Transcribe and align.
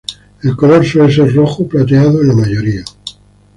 El 0.41 0.55
color 0.55 0.83
suele 0.83 1.13
ser 1.13 1.31
rojo 1.35 1.67
plateado 1.67 2.21
en 2.23 2.27
la 2.29 2.33
mayoría. 2.33 2.83